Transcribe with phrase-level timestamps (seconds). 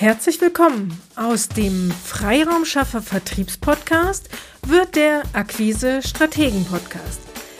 [0.00, 0.96] Herzlich willkommen.
[1.16, 4.28] Aus dem Freiraumschaffer Vertriebspodcast
[4.64, 7.18] wird der Akquise Strategen Podcast.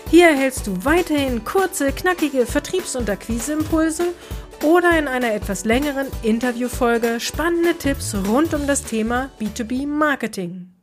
[0.09, 4.15] Hier erhältst du weiterhin kurze, knackige Vertriebs- und Akquiseimpulse
[4.63, 10.78] oder in einer etwas längeren Interviewfolge spannende Tipps rund um das Thema B2B Marketing.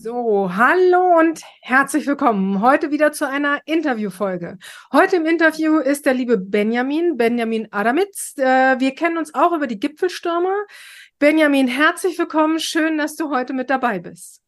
[0.00, 2.62] So, hallo und herzlich willkommen.
[2.62, 4.56] Heute wieder zu einer Interviewfolge.
[4.92, 8.34] Heute im Interview ist der liebe Benjamin, Benjamin Adamitz.
[8.38, 10.54] Äh, wir kennen uns auch über die Gipfelstürmer.
[11.18, 12.60] Benjamin, herzlich willkommen.
[12.60, 14.40] Schön, dass du heute mit dabei bist.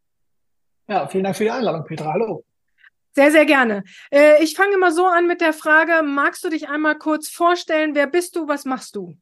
[0.87, 2.13] Ja, vielen Dank für die Einladung, Petra.
[2.13, 2.45] Hallo.
[3.17, 3.83] Sehr, sehr gerne.
[4.13, 7.97] Äh, ich fange immer so an mit der Frage, magst du dich einmal kurz vorstellen?
[7.97, 8.47] Wer bist du?
[8.47, 9.17] Was machst du?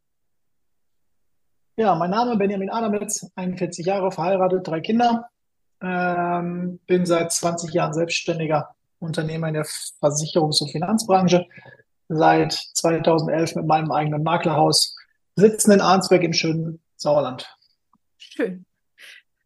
[1.76, 5.30] Ja, mein Name ist Benjamin Adamitz, 41 Jahre, verheiratet, drei Kinder.
[5.80, 11.46] Ähm, bin seit 20 Jahren selbstständiger Unternehmer in der Versicherungs- und Finanzbranche.
[12.08, 14.96] Seit 2011 mit meinem eigenen Maklerhaus,
[15.36, 17.54] sitzen in Arnsberg im schönen Sauerland.
[18.16, 18.64] Schön.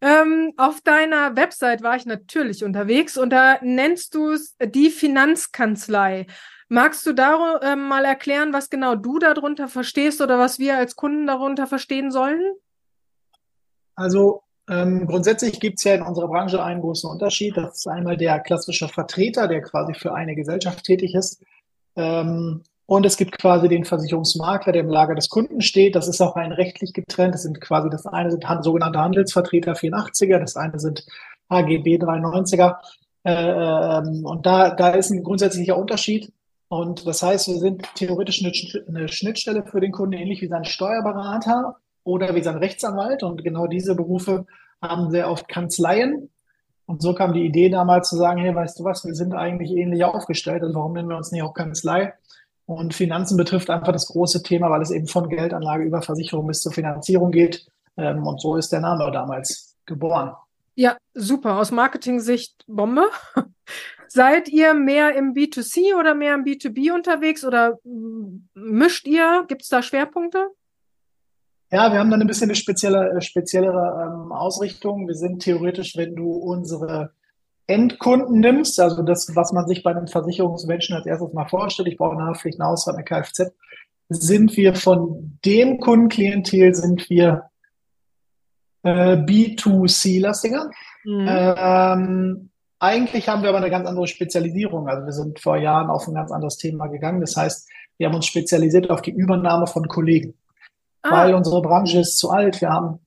[0.00, 6.26] Ähm, auf deiner Website war ich natürlich unterwegs und da nennst du es die Finanzkanzlei.
[6.68, 10.96] Magst du da äh, mal erklären, was genau du darunter verstehst oder was wir als
[10.96, 12.42] Kunden darunter verstehen sollen?
[13.94, 17.56] Also ähm, grundsätzlich gibt es ja in unserer Branche einen großen Unterschied.
[17.56, 21.42] Das ist einmal der klassische Vertreter, der quasi für eine Gesellschaft tätig ist.
[21.96, 25.94] Ähm, und es gibt quasi den Versicherungsmakler, der im Lager des Kunden steht.
[25.94, 27.34] Das ist auch ein rechtlich getrennt.
[27.34, 31.06] Das sind quasi, das eine sind sogenannte Handelsvertreter 84er, das eine sind
[31.50, 32.76] HGB 93er.
[33.24, 36.32] Äh, ähm, und da, da ist ein grundsätzlicher Unterschied.
[36.68, 41.76] Und das heißt, wir sind theoretisch eine Schnittstelle für den Kunden, ähnlich wie sein Steuerberater
[42.04, 43.22] oder wie sein Rechtsanwalt.
[43.22, 44.46] Und genau diese Berufe
[44.80, 46.30] haben sehr oft Kanzleien.
[46.86, 49.70] Und so kam die Idee damals zu sagen, hey, weißt du was, wir sind eigentlich
[49.70, 52.12] ähnlich aufgestellt, also warum nennen wir uns nicht auch Kanzlei?
[52.66, 56.62] Und Finanzen betrifft einfach das große Thema, weil es eben von Geldanlage über Versicherung bis
[56.62, 57.66] zur Finanzierung geht.
[57.96, 60.34] Ähm, und so ist der Name damals geboren.
[60.74, 61.58] Ja, super.
[61.58, 63.06] Aus Marketing-Sicht Bombe.
[64.08, 67.78] Seid ihr mehr im B2C oder mehr im B2B unterwegs oder
[68.54, 69.44] mischt ihr?
[69.48, 70.48] Gibt es da Schwerpunkte?
[71.72, 75.08] Ja, wir haben dann ein bisschen eine spezielle, äh, speziellere ähm, Ausrichtung.
[75.08, 77.12] Wir sind theoretisch, wenn du unsere
[77.66, 81.96] Endkunden nimmst, also das, was man sich bei einem Versicherungsmenschen als erstes mal vorstellt, ich
[81.96, 83.52] brauche eine Haftpflicht, eine Ausfahrt, eine Kfz,
[84.10, 87.44] sind wir von dem Kundenklientel, sind wir
[88.82, 90.70] äh, B2C-lastiger.
[91.04, 91.26] Mhm.
[91.26, 92.50] Ähm,
[92.80, 94.88] eigentlich haben wir aber eine ganz andere Spezialisierung.
[94.88, 97.22] Also wir sind vor Jahren auf ein ganz anderes Thema gegangen.
[97.22, 97.66] Das heißt,
[97.96, 100.34] wir haben uns spezialisiert auf die Übernahme von Kollegen
[101.02, 101.10] ah.
[101.10, 102.60] weil unsere Branche ist zu alt.
[102.60, 102.98] Wir haben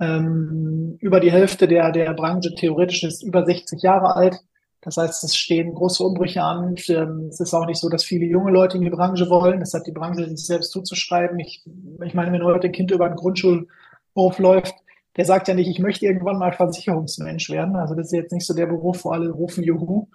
[0.00, 4.40] ähm, über die Hälfte der, der Branche theoretisch ist über 60 Jahre alt.
[4.82, 6.76] Das heißt, es stehen große Umbrüche an.
[6.88, 9.60] Ähm, es ist auch nicht so, dass viele junge Leute in die Branche wollen.
[9.60, 11.38] Das hat die Branche sich selbst zuzuschreiben.
[11.40, 11.64] Ich,
[12.04, 14.74] ich meine, wenn heute ein Kind über einen Grundschulhof läuft,
[15.16, 17.74] der sagt ja nicht, ich möchte irgendwann mal Versicherungsmensch werden.
[17.74, 20.08] Also das ist jetzt nicht so der Beruf, wo alle rufen Juhu.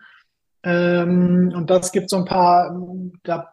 [0.63, 2.79] Ähm, und das gibt so ein paar,
[3.23, 3.51] da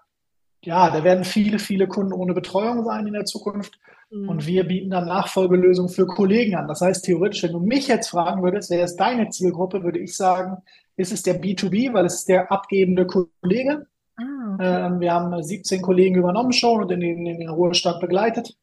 [0.65, 3.79] ja, da werden viele, viele Kunden ohne Betreuung sein in der Zukunft.
[4.11, 4.29] Mhm.
[4.29, 6.69] Und wir bieten dann Nachfolgelösungen für Kollegen an.
[6.69, 10.17] Das heißt, theoretisch, wenn du mich jetzt fragen würdest, wer ist deine Zielgruppe, würde ich
[10.17, 10.59] sagen,
[10.97, 13.87] ist es der B2B, weil es ist der abgebende Kollege.
[14.17, 14.87] Ah, okay.
[14.87, 18.57] ähm, wir haben 17 Kollegen übernommen schon und in den, in den Ruhestand begleitet.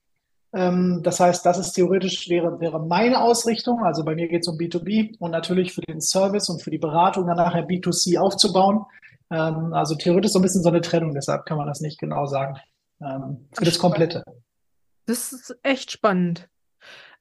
[0.53, 3.83] Ähm, das heißt, das ist theoretisch wäre, wäre meine Ausrichtung.
[3.83, 6.77] Also bei mir geht es um B2B und natürlich für den Service und für die
[6.77, 8.85] Beratung dann nachher B2C aufzubauen.
[9.35, 12.25] Ähm, also theoretisch so ein bisschen so eine Trennung, deshalb kann man das nicht genau
[12.25, 12.57] sagen.
[13.01, 14.23] Ähm, für das Komplette.
[15.05, 16.47] Das ist echt spannend.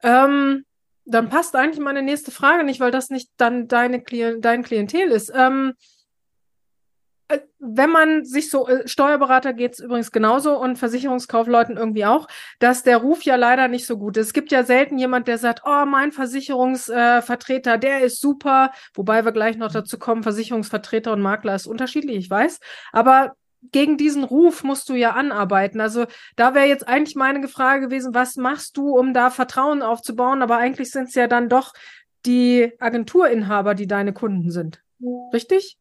[0.02, 0.64] Ähm,
[1.04, 5.10] dann passt eigentlich meine nächste Frage nicht, weil das nicht dann deine Klient dein Klientel
[5.10, 5.32] ist.
[5.34, 5.93] Ähm, äh,
[7.66, 12.82] wenn man sich so, äh, Steuerberater geht es übrigens genauso und Versicherungskaufleuten irgendwie auch, dass
[12.82, 14.28] der Ruf ja leider nicht so gut ist.
[14.28, 19.24] Es gibt ja selten jemand, der sagt, oh, mein Versicherungsvertreter, äh, der ist super, wobei
[19.24, 22.60] wir gleich noch dazu kommen, Versicherungsvertreter und Makler ist unterschiedlich, ich weiß.
[22.92, 23.34] Aber
[23.72, 25.80] gegen diesen Ruf musst du ja anarbeiten.
[25.80, 26.04] Also
[26.36, 30.42] da wäre jetzt eigentlich meine Frage gewesen, was machst du, um da Vertrauen aufzubauen?
[30.42, 31.72] Aber eigentlich sind es ja dann doch
[32.26, 34.82] die Agenturinhaber, die deine Kunden sind.
[35.32, 35.78] Richtig?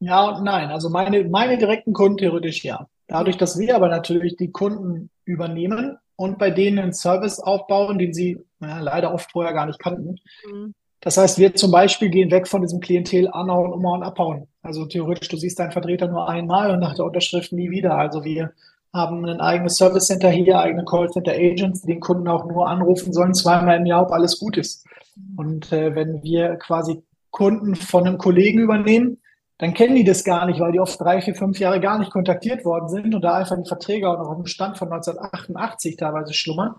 [0.00, 0.70] Ja und nein.
[0.70, 2.86] Also meine, meine direkten Kunden theoretisch ja.
[3.06, 8.12] Dadurch, dass wir aber natürlich die Kunden übernehmen und bei denen einen Service aufbauen, den
[8.12, 10.16] sie ja, leider oft vorher gar nicht kannten.
[10.50, 10.74] Mhm.
[11.00, 14.46] Das heißt, wir zum Beispiel gehen weg von diesem Klientel anhauen, umhauen, abhauen.
[14.62, 17.96] Also theoretisch, du siehst deinen Vertreter nur einmal und nach der Unterschrift nie wieder.
[17.96, 18.52] Also wir
[18.92, 22.68] haben ein eigenes Service Center hier, eigene Call Center Agents, die den Kunden auch nur
[22.68, 24.86] anrufen sollen, zweimal im Jahr, ob alles gut ist.
[25.16, 25.38] Mhm.
[25.38, 29.18] Und äh, wenn wir quasi Kunden von einem Kollegen übernehmen,
[29.60, 32.10] dann kennen die das gar nicht, weil die oft drei, vier, fünf Jahre gar nicht
[32.10, 35.98] kontaktiert worden sind und da einfach die Verträge auch noch auf dem Stand von 1988
[35.98, 36.76] teilweise schlummern.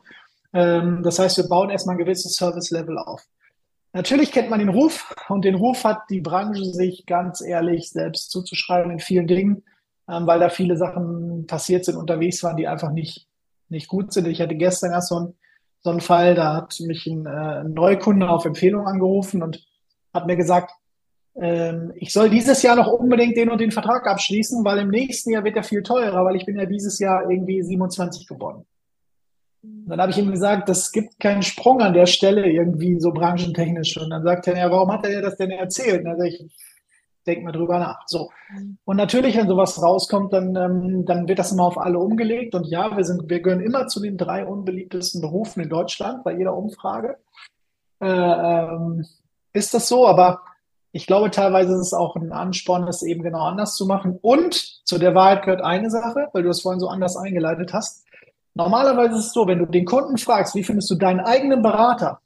[0.52, 3.24] Ähm, das heißt, wir bauen erstmal ein gewisses Service-Level auf.
[3.94, 8.32] Natürlich kennt man den Ruf und den Ruf hat die Branche sich ganz ehrlich selbst
[8.32, 9.64] zuzuschreiben in vielen Dingen,
[10.10, 13.28] ähm, weil da viele Sachen passiert sind, unterwegs waren, die einfach nicht,
[13.70, 14.28] nicht gut sind.
[14.28, 15.36] Ich hatte gestern erst so einen,
[15.82, 19.64] so einen Fall, da hat mich ein, äh, ein Neukunde auf Empfehlung angerufen und
[20.16, 20.72] hat mir gesagt,
[21.36, 25.32] ähm, ich soll dieses Jahr noch unbedingt den und den Vertrag abschließen, weil im nächsten
[25.32, 28.66] Jahr wird er viel teurer, weil ich bin ja dieses Jahr irgendwie 27 geworden.
[29.64, 33.96] Dann habe ich ihm gesagt, das gibt keinen Sprung an der Stelle irgendwie so branchentechnisch.
[33.98, 36.06] Und dann sagt er, ja, warum hat er das denn erzählt?
[36.08, 36.44] Also ich
[37.28, 38.00] denke mal drüber nach.
[38.08, 38.32] So.
[38.86, 42.56] Und natürlich, wenn sowas rauskommt, dann, ähm, dann wird das immer auf alle umgelegt.
[42.56, 46.36] Und ja, wir sind, wir gehören immer zu den drei unbeliebtesten Berufen in Deutschland bei
[46.36, 47.18] jeder Umfrage.
[48.00, 49.06] Äh, ähm,
[49.54, 50.08] ist das so?
[50.08, 50.42] Aber
[50.94, 54.20] ich glaube, teilweise ist es auch ein Ansporn, das eben genau anders zu machen.
[54.22, 54.56] Und
[54.86, 58.06] zu der Wahrheit gehört eine Sache, weil du es vorhin so anders eingeleitet hast.
[58.54, 62.20] Normalerweise ist es so, wenn du den Kunden fragst, wie findest du deinen eigenen Berater,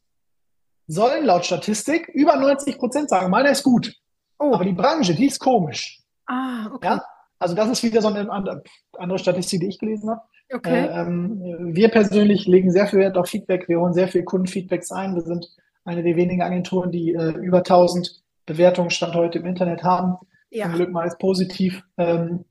[0.88, 3.94] sollen laut Statistik über 90 Prozent sagen, meiner ist gut.
[4.40, 4.54] Oh.
[4.54, 6.00] Aber die Branche, die ist komisch.
[6.26, 6.88] Ah, okay.
[6.88, 7.04] Ja?
[7.38, 10.22] Also das ist wieder so eine andere Statistik, die ich gelesen habe.
[10.52, 10.86] Okay.
[10.86, 13.68] Äh, ähm, wir persönlich legen sehr viel Wert auf Feedback.
[13.68, 15.16] Wir holen sehr viel Kundenfeedbacks ein.
[15.16, 15.48] Wir sind
[15.84, 20.18] eine der wenigen Agenturen, die äh, über 1000 Bewertungsstand heute im Internet haben.
[20.50, 20.66] Ja.
[20.66, 21.84] Zum Glück meist positiv.
[21.98, 22.46] Ähm,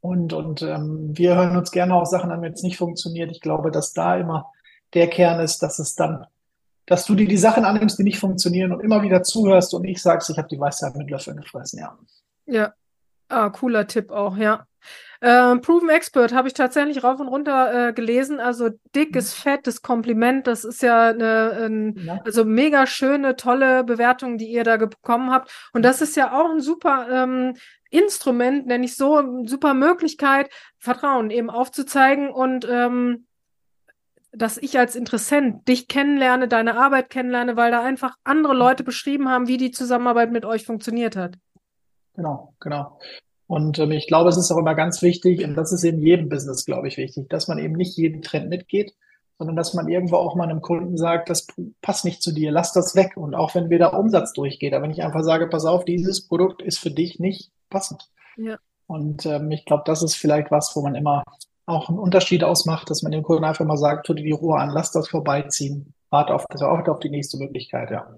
[0.00, 3.30] und und ähm, wir hören uns gerne auch Sachen an, wenn es nicht funktioniert.
[3.32, 4.52] Ich glaube, dass da immer
[4.94, 6.26] der Kern ist, dass es dann,
[6.86, 10.00] dass du dir die Sachen annimmst, die nicht funktionieren und immer wieder zuhörst und nicht
[10.00, 11.98] sagst, ich habe die Weisheit mit Löffeln gefressen, ja.
[12.46, 12.74] Ja,
[13.28, 14.66] ah, cooler Tipp auch, ja.
[15.20, 18.40] Äh, Proven Expert habe ich tatsächlich rauf und runter äh, gelesen.
[18.40, 19.42] Also dickes, mhm.
[19.42, 20.46] fettes Kompliment.
[20.46, 22.20] Das ist ja eine ein, ja.
[22.24, 25.50] also mega schöne, tolle Bewertung, die ihr da bekommen habt.
[25.72, 27.54] Und das ist ja auch ein super ähm,
[27.90, 33.26] Instrument, nenne ich so, eine super Möglichkeit, Vertrauen eben aufzuzeigen und ähm,
[34.32, 39.30] dass ich als Interessent dich kennenlerne, deine Arbeit kennenlerne, weil da einfach andere Leute beschrieben
[39.30, 41.36] haben, wie die Zusammenarbeit mit euch funktioniert hat.
[42.14, 42.98] Genau, genau.
[43.46, 46.28] Und ähm, ich glaube, es ist auch immer ganz wichtig, und das ist in jedem
[46.28, 48.94] Business, glaube ich, wichtig, dass man eben nicht jeden Trend mitgeht,
[49.38, 51.46] sondern dass man irgendwo auch mal einem Kunden sagt, das
[51.82, 53.16] passt nicht zu dir, lass das weg.
[53.16, 56.62] Und auch wenn wieder Umsatz durchgeht, aber wenn ich einfach sage, pass auf, dieses Produkt
[56.62, 58.08] ist für dich nicht passend.
[58.36, 58.58] Ja.
[58.86, 61.22] Und ähm, ich glaube, das ist vielleicht was, wo man immer
[61.66, 64.58] auch einen Unterschied ausmacht, dass man dem Kunden einfach mal sagt, tu dir die Ruhe
[64.58, 68.08] an, lass das vorbeiziehen, warte auf, also auf die nächste Möglichkeit, ja.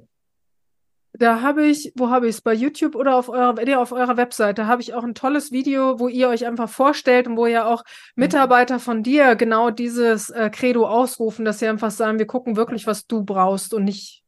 [1.19, 2.41] Da habe ich, wo habe ich es?
[2.41, 5.99] Bei YouTube oder auf eurer, nee, auf eurer Webseite habe ich auch ein tolles Video,
[5.99, 7.83] wo ihr euch einfach vorstellt und wo ja auch
[8.15, 8.23] mhm.
[8.23, 12.87] Mitarbeiter von dir genau dieses äh, Credo ausrufen, dass sie einfach sagen, wir gucken wirklich,
[12.87, 14.23] was du brauchst und nicht,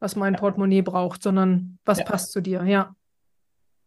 [0.00, 2.04] was mein Portemonnaie braucht, sondern was ja.
[2.04, 2.94] passt zu dir, ja.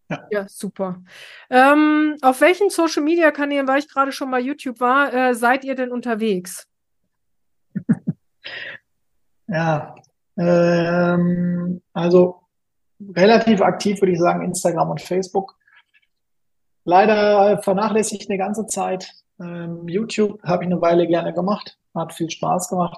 [0.09, 1.03] Ja, ja super.
[1.51, 5.63] Ähm, auf welchen Social Media Kanälen, weil ich gerade schon bei YouTube war, äh, seid
[5.63, 6.67] ihr denn unterwegs?
[9.47, 9.95] ja,
[10.37, 12.41] ähm, also
[13.15, 15.55] relativ aktiv würde ich sagen Instagram und Facebook.
[16.83, 19.11] Leider vernachlässigt eine ganze Zeit.
[19.39, 22.97] Ähm, YouTube habe ich eine Weile gerne gemacht, hat viel Spaß gemacht.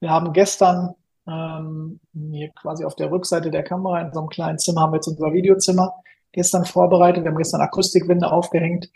[0.00, 0.94] Wir haben gestern
[1.26, 4.96] ähm, hier quasi auf der Rückseite der Kamera in so einem kleinen Zimmer haben wir
[4.96, 5.94] jetzt unser Videozimmer
[6.32, 7.24] gestern vorbereitet.
[7.24, 8.90] Wir haben gestern Akustikwände aufgehängt,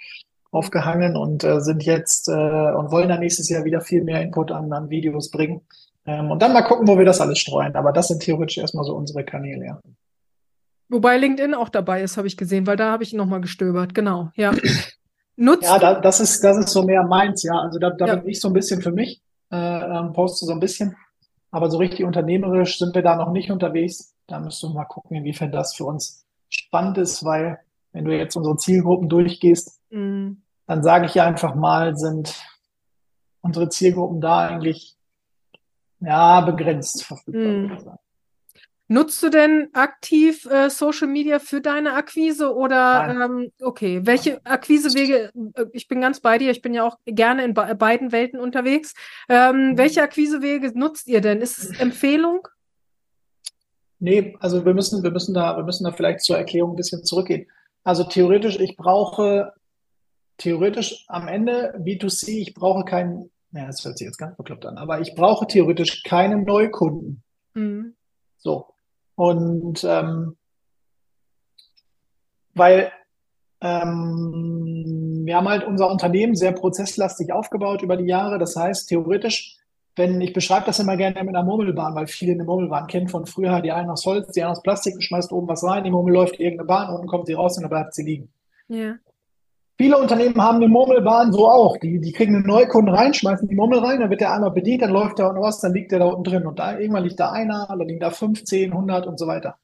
[0.51, 4.51] aufgehangen und äh, sind jetzt äh, und wollen dann nächstes Jahr wieder viel mehr Input
[4.51, 5.63] an, an Videos bringen.
[6.09, 7.77] Ähm, und dann mal gucken, wo wir das alles streuen.
[7.77, 9.81] Aber das sind theoretisch erstmal so unsere Kanäle, ja.
[10.89, 13.95] Wobei LinkedIn auch dabei ist, habe ich gesehen, weil da habe ich nochmal gestöbert.
[13.95, 14.53] Genau, ja.
[15.37, 17.61] Nutzt ja, da, das ist das ist so mehr meins, ja.
[17.61, 18.17] Also da, da ja.
[18.17, 19.21] bin ich so ein bisschen für mich,
[19.53, 20.97] äh, ähm, poste so ein bisschen.
[21.51, 24.15] Aber so richtig unternehmerisch sind wir da noch nicht unterwegs.
[24.27, 27.59] Da müssen wir mal gucken, inwiefern das für uns spannend ist, weil
[27.93, 30.43] wenn du jetzt unsere Zielgruppen durchgehst, mhm.
[30.67, 32.35] dann sage ich ja einfach mal, sind
[33.43, 34.98] unsere Zielgruppen da eigentlich
[36.01, 37.43] ja begrenzt verfügbar.
[37.43, 37.99] Mhm.
[38.91, 45.31] Nutzt du denn aktiv äh, Social Media für deine Akquise oder ähm, okay, welche Akquisewege,
[45.55, 48.41] äh, ich bin ganz bei dir, ich bin ja auch gerne in be beiden Welten
[48.41, 48.95] unterwegs.
[49.29, 49.79] Ähm, mhm.
[49.79, 51.43] Welche Akquisewege nutzt ihr denn?
[51.43, 52.49] Ist es Empfehlung?
[53.99, 57.05] Nee, also wir müssen, wir müssen da, wir müssen da vielleicht zur Erklärung ein bisschen
[57.05, 57.47] zurückgehen.
[57.85, 59.53] Also theoretisch, ich brauche
[60.39, 64.79] theoretisch am Ende B2C, ich brauche keinen, ja, das hört sich jetzt ganz bekloppt an,
[64.79, 67.23] aber ich brauche theoretisch keinen Neukunden.
[67.55, 67.95] Mhm.
[68.37, 68.67] So.
[69.15, 70.37] Und ähm,
[72.55, 72.93] weil
[73.61, 78.39] ähm, wir haben halt unser Unternehmen sehr prozesslastig aufgebaut über die Jahre.
[78.39, 79.59] Das heißt, theoretisch
[79.99, 83.27] wenn, ich beschreibe das immer gerne mit einer Murmelbahn, weil viele eine Murmelbahn kennen von
[83.27, 86.15] früher, die einen aus Holz, die einen aus Plastik, schmeißt oben was rein, die Murmel
[86.15, 88.33] läuft irgendeine Bahn, unten kommt sie raus und dann bleibt sie liegen.
[88.69, 88.95] Ja.
[89.81, 91.77] Viele Unternehmen haben eine Murmelbahn so auch.
[91.77, 94.83] Die, die kriegen einen Neukunden rein, schmeißen die Murmel rein, dann wird der einmal bedient,
[94.83, 96.47] dann läuft der unten raus, dann liegt der da unten drin.
[96.47, 99.57] Und da, irgendwann liegt da einer, dann liegen da 15, 100 und so weiter.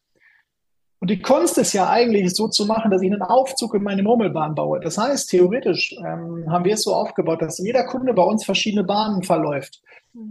[1.00, 4.04] Und die Kunst ist ja eigentlich so zu machen, dass ich einen Aufzug in meine
[4.04, 4.78] Murmelbahn baue.
[4.78, 8.84] Das heißt, theoretisch ähm, haben wir es so aufgebaut, dass jeder Kunde bei uns verschiedene
[8.84, 9.82] Bahnen verläuft.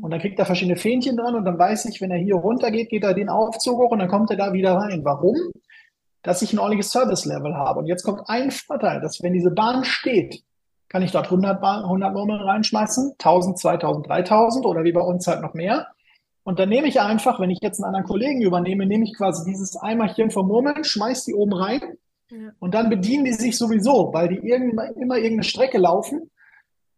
[0.01, 2.71] Und dann kriegt er verschiedene Fähnchen dran und dann weiß ich, wenn er hier runter
[2.71, 5.01] geht, geht er den Aufzug hoch und dann kommt er da wieder rein.
[5.03, 5.35] Warum?
[6.23, 7.79] Dass ich ein ordentliches Service-Level habe.
[7.79, 10.43] Und jetzt kommt ein Vorteil, dass wenn diese Bahn steht,
[10.87, 15.27] kann ich dort 100, Bahn, 100 Murmeln reinschmeißen, 1000, 2000, 3000 oder wie bei uns
[15.27, 15.87] halt noch mehr.
[16.43, 19.49] Und dann nehme ich einfach, wenn ich jetzt einen anderen Kollegen übernehme, nehme ich quasi
[19.49, 21.81] dieses Eimerchen von Murmeln, schmeiß die oben rein
[22.29, 22.51] ja.
[22.59, 26.29] und dann bedienen die sich sowieso, weil die irgendwann, immer irgendeine Strecke laufen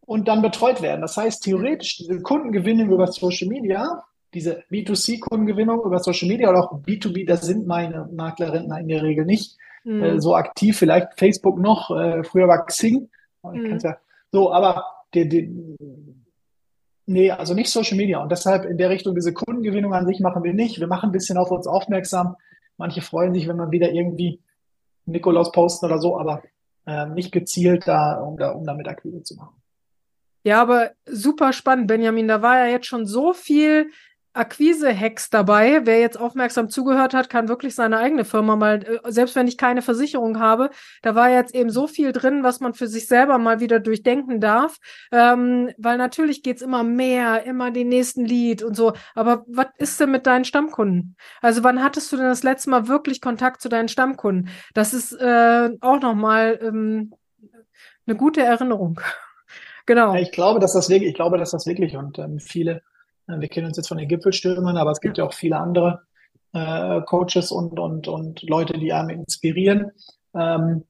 [0.01, 1.01] und dann betreut werden.
[1.01, 4.03] Das heißt, theoretisch diese Kundengewinnung über Social Media
[4.33, 9.25] diese B2C-Kundengewinnung über Social Media oder auch B2B, das sind meine Maklerinnen in der Regel
[9.25, 10.03] nicht mhm.
[10.03, 10.77] äh, so aktiv.
[10.77, 13.09] Vielleicht Facebook noch, äh, früher war Xing.
[13.43, 13.79] Mhm.
[13.81, 13.97] Ja,
[14.31, 15.77] so, aber die, die,
[17.05, 18.21] nee, also nicht Social Media.
[18.21, 20.79] Und deshalb in der Richtung diese Kundengewinnung an sich machen wir nicht.
[20.79, 22.35] Wir machen ein bisschen auf uns aufmerksam.
[22.77, 24.41] Manche freuen sich, wenn man wieder irgendwie
[25.05, 26.43] Nikolaus posten oder so, aber
[26.85, 29.55] äh, nicht gezielt da, um, da, um damit Akquise zu machen.
[30.43, 32.27] Ja, aber super spannend, Benjamin.
[32.27, 33.89] Da war ja jetzt schon so viel
[34.35, 35.85] Akquise-Hacks dabei.
[35.85, 39.57] Wer jetzt aufmerksam zugehört hat, kann wirklich seine eigene Firma mal, äh, selbst wenn ich
[39.57, 40.69] keine Versicherung habe,
[41.01, 44.41] da war jetzt eben so viel drin, was man für sich selber mal wieder durchdenken
[44.41, 44.77] darf.
[45.11, 48.93] Ähm, weil natürlich geht's immer mehr, immer den nächsten Lied und so.
[49.13, 51.15] Aber was ist denn mit deinen Stammkunden?
[51.41, 54.49] Also wann hattest du denn das letzte Mal wirklich Kontakt zu deinen Stammkunden?
[54.73, 57.13] Das ist äh, auch nochmal ähm,
[58.05, 58.99] eine gute Erinnerung.
[59.85, 60.15] genau.
[60.15, 62.81] Ich glaube, dass das wirklich, ich glaube, dass das wirklich und ähm, viele
[63.27, 66.01] wir kennen uns jetzt von den Gipfelstürmern, aber es gibt ja, auch viele andere
[66.53, 69.91] äh, Coaches und, und, und Leute, die einem inspirieren.
[70.33, 70.83] Ähm,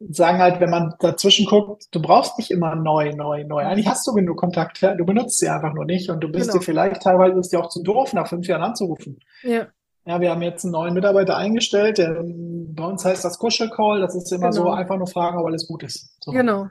[0.00, 3.62] sagen halt, wenn man dazwischen guckt, du brauchst nicht immer neu, neu, neu.
[3.62, 6.58] Eigentlich hast du genug Kontakte, du benutzt sie einfach nur nicht und du bist genau.
[6.58, 9.20] dir vielleicht teilweise ist dir auch zu doof, nach fünf Jahren anzurufen.
[9.42, 9.66] Ja.
[10.06, 14.14] Ja, wir haben jetzt einen neuen Mitarbeiter eingestellt, der, bei uns heißt das Kuschelcall, das
[14.14, 14.64] ist immer genau.
[14.64, 16.22] so einfach nur fragen, ob alles gut ist.
[16.22, 16.30] So.
[16.30, 16.68] Genau.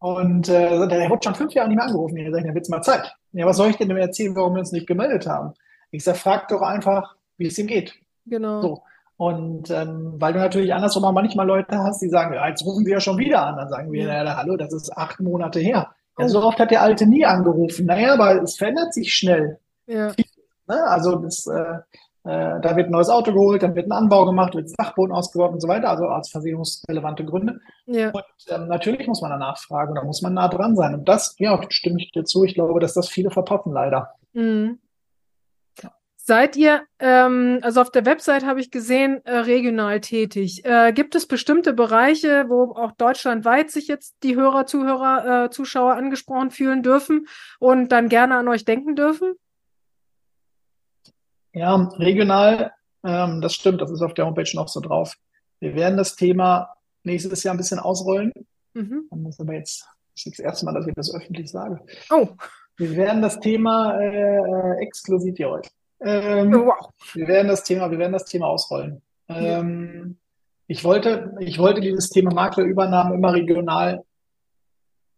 [0.00, 2.16] Und äh, der hat schon fünf Jahre nicht mehr angerufen.
[2.16, 3.14] Ich sage, dann wird's mal Zeit.
[3.32, 5.52] Ja, was soll ich denn dem erzählen, warum wir uns nicht gemeldet haben?
[5.90, 7.94] Ich sage, frag doch einfach, wie es ihm geht.
[8.26, 8.62] Genau.
[8.62, 8.82] So.
[9.18, 12.86] Und ähm, weil du natürlich andersrum auch manchmal Leute hast, die sagen, ja, jetzt rufen
[12.86, 13.56] sie ja schon wieder an.
[13.56, 15.90] Dann sagen wir, ja, hallo, das ist acht Monate her.
[16.18, 17.84] Ja, so oft hat der Alte nie angerufen.
[17.84, 19.58] Naja, aber es verändert sich schnell.
[19.86, 20.12] Ja.
[20.66, 20.84] Ne?
[20.84, 21.80] Also das, äh,
[22.24, 25.52] äh, da wird ein neues Auto geholt, dann wird ein Anbau gemacht, wird Dachboden ausgebaut
[25.52, 27.60] und so weiter, also als versicherungsrelevante Gründe.
[27.86, 28.10] Ja.
[28.10, 30.94] Und ähm, natürlich muss man danach fragen, da muss man nah dran sein.
[30.94, 34.10] Und das, ja, stimme ich dir zu, ich glaube, dass das viele verpassen leider.
[34.34, 34.78] Mhm.
[36.22, 40.64] Seid ihr, ähm, also auf der Website habe ich gesehen, äh, regional tätig.
[40.64, 45.94] Äh, gibt es bestimmte Bereiche, wo auch deutschlandweit sich jetzt die Hörer, Zuhörer, äh, Zuschauer
[45.94, 47.26] angesprochen fühlen dürfen
[47.58, 49.32] und dann gerne an euch denken dürfen?
[51.52, 52.72] Ja, regional,
[53.04, 55.14] ähm, das stimmt, das ist auf der Homepage noch so drauf.
[55.58, 58.32] Wir werden das Thema nächstes Jahr ein bisschen ausrollen.
[58.74, 59.08] Mhm.
[59.10, 61.80] Das ist aber jetzt das, ist das erste Mal, dass ich das öffentlich sage.
[62.10, 62.28] Oh.
[62.76, 65.70] Wir werden das Thema äh, exklusiv hier heute.
[66.00, 66.90] Ähm, oh, wow.
[67.14, 69.02] Wir werden das Thema, wir werden das Thema ausrollen.
[69.28, 70.16] Ähm.
[70.66, 74.04] Ich wollte, ich wollte dieses Thema Maklerübernahme immer regional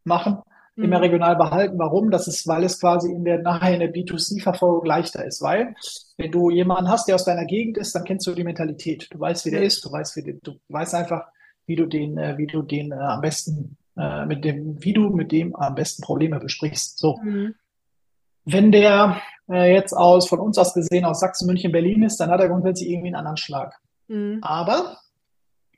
[0.02, 0.38] machen
[0.76, 0.84] mhm.
[0.84, 1.78] immer regional behalten.
[1.78, 2.10] Warum?
[2.10, 5.42] Das ist, weil es quasi in der nachher in der B2C-Verfolgung leichter ist.
[5.42, 5.74] Weil,
[6.16, 9.08] wenn du jemanden hast, der aus deiner Gegend ist, dann kennst du die Mentalität.
[9.10, 11.26] Du weißt, wie der ist, du weißt, wie der, du weißt einfach,
[11.66, 15.10] wie du den, äh, wie du den äh, am besten, äh, mit dem, wie du
[15.10, 16.98] mit dem am besten Probleme besprichst.
[16.98, 17.18] So.
[17.22, 17.54] Mhm.
[18.44, 22.30] Wenn der äh, jetzt aus, von uns aus gesehen, aus Sachsen, München, Berlin ist, dann
[22.30, 23.78] hat er grundsätzlich irgendwie einen anderen Schlag.
[24.08, 24.38] Mhm.
[24.42, 24.96] Aber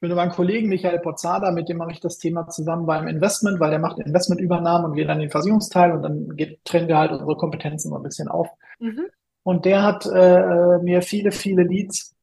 [0.00, 3.60] bin über einen Kollegen, Michael Pozzada, mit dem mache ich das Thema zusammen beim Investment,
[3.60, 7.12] weil der macht Investmentübernahmen und wir dann den Versicherungsteil und dann geht, trennen wir halt
[7.12, 8.48] unsere Kompetenzen so ein bisschen auf.
[8.80, 9.06] Mhm.
[9.42, 12.14] Und der hat äh, mir viele, viele Leads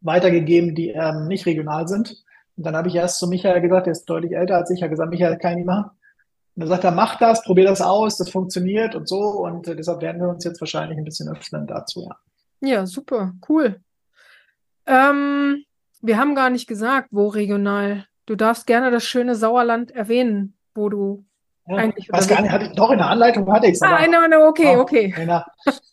[0.00, 2.24] weitergegeben, die ähm, nicht regional sind.
[2.56, 4.90] Und dann habe ich erst zu Michael gesagt, der ist deutlich älter als ich, habe
[4.90, 5.90] gesagt, Michael, kann ich nicht machen.
[6.54, 9.18] Und er sagt er, mach das, probier das aus, das funktioniert und so.
[9.18, 12.16] Und äh, deshalb werden wir uns jetzt wahrscheinlich ein bisschen öffnen dazu, ja.
[12.60, 13.80] Ja, super, cool.
[14.86, 15.65] Ähm,
[16.06, 18.06] wir haben gar nicht gesagt, wo regional.
[18.26, 21.24] Du darfst gerne das schöne Sauerland erwähnen, wo du
[21.66, 22.10] ja, eigentlich.
[22.10, 23.82] Weiß gar nicht, hatte ich, doch in der Anleitung hatte ich es.
[23.82, 25.14] Ah, no, no, okay, okay.
[25.16, 25.46] In der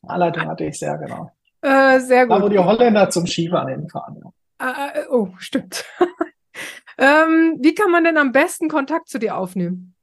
[0.08, 1.32] Anleitung hatte ich es, ja, genau.
[1.62, 2.38] Äh, sehr gut.
[2.38, 4.22] Da, wo die Holländer zum Skifahren hinfahren.
[4.24, 4.32] Ja.
[4.60, 5.86] Ah, äh, oh, stimmt.
[6.98, 9.96] ähm, wie kann man denn am besten Kontakt zu dir aufnehmen?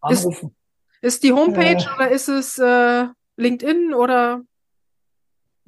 [0.00, 0.54] Anrufen.
[1.00, 4.42] Ist die Homepage äh, oder ist es äh, LinkedIn oder?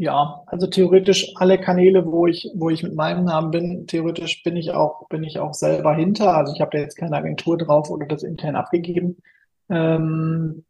[0.04, 4.54] Ja, also theoretisch alle Kanäle, wo ich, wo ich mit meinem Namen bin, theoretisch bin
[4.54, 6.36] ich auch, bin ich auch selber hinter.
[6.36, 9.22] Also ich habe da jetzt keine Agentur drauf oder das intern abgegeben.
[9.70, 10.66] Ähm,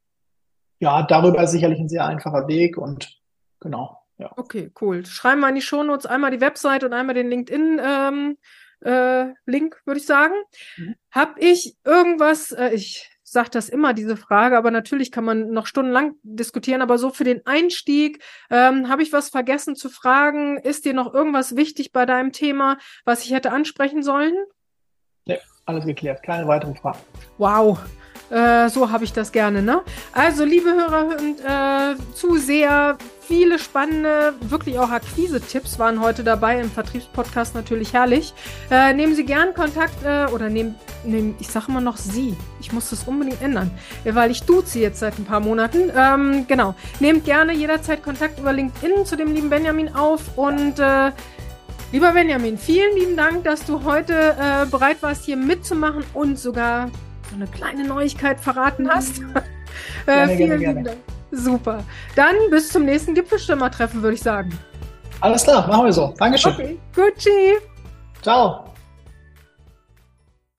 [0.78, 3.20] ja, darüber ist sicherlich ein sehr einfacher Weg und
[3.58, 3.98] genau.
[4.18, 4.30] Ja.
[4.36, 5.04] Okay, cool.
[5.04, 8.38] Schreiben wir in die Shownotes einmal die Website und einmal den LinkedIn ähm,
[8.82, 10.34] äh, Link, würde ich sagen.
[10.76, 10.94] Mhm.
[11.10, 15.66] Hab ich irgendwas, äh, ich sage das immer, diese Frage, aber natürlich kann man noch
[15.66, 20.56] stundenlang diskutieren, aber so für den Einstieg, ähm, habe ich was vergessen zu fragen?
[20.56, 24.34] Ist dir noch irgendwas wichtig bei deinem Thema, was ich hätte ansprechen sollen?
[25.26, 25.36] Ja,
[25.66, 26.22] alles geklärt.
[26.22, 26.98] Keine weiteren Fragen.
[27.36, 27.78] Wow.
[28.30, 29.82] Äh, so habe ich das gerne, ne?
[30.12, 36.70] Also, liebe Hörer und äh, Zuseher, viele spannende, wirklich auch Akquise-Tipps waren heute dabei im
[36.70, 38.32] Vertriebspodcast natürlich herrlich.
[38.70, 40.76] Äh, nehmen Sie gern Kontakt äh, oder nehmen,
[41.06, 42.36] nehmen, ich sage immer noch Sie.
[42.60, 43.70] Ich muss das unbedingt ändern,
[44.04, 45.90] weil ich duze jetzt seit ein paar Monaten.
[45.96, 46.74] Ähm, genau.
[47.00, 51.12] Nehmt gerne jederzeit Kontakt über LinkedIn zu dem lieben Benjamin auf und äh,
[51.92, 56.90] Lieber Benjamin, vielen lieben Dank, dass du heute äh, bereit warst, hier mitzumachen und sogar
[57.30, 59.20] so eine kleine Neuigkeit verraten hast.
[60.06, 60.82] äh, gerne, vielen gerne, gerne.
[60.82, 60.98] Dank.
[61.30, 61.84] Super.
[62.16, 64.58] Dann bis zum nächsten Gipfelstürmer-Treffen, würde ich sagen.
[65.20, 66.12] Alles klar, machen wir so.
[66.18, 66.52] Dankeschön.
[66.52, 67.24] Okay, gut.
[68.22, 68.73] Ciao.